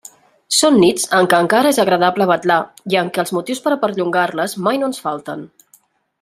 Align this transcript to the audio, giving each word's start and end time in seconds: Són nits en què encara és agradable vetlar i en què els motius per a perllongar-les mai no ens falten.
Són 0.59 0.77
nits 0.83 1.03
en 1.17 1.27
què 1.33 1.41
encara 1.45 1.73
és 1.75 1.79
agradable 1.83 2.27
vetlar 2.31 2.57
i 2.95 2.99
en 3.03 3.11
què 3.17 3.23
els 3.25 3.35
motius 3.41 3.63
per 3.67 3.75
a 3.77 3.79
perllongar-les 3.85 4.57
mai 4.69 4.81
no 4.83 4.91
ens 4.93 5.05
falten. 5.07 5.47